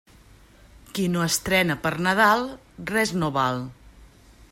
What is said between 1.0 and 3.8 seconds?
no estrena per Nadal, res no val.